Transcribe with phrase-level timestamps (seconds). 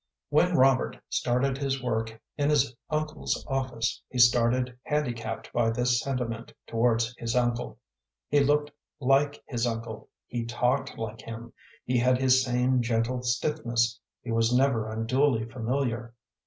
[0.31, 6.51] When Robert started his work in his uncle's office he started handicapped by this sentiment
[6.65, 7.77] towards his uncle.
[8.27, 11.53] He looked like his uncle, he talked like him,
[11.85, 16.15] he had his same gentle stiffness, he was never unduly familiar.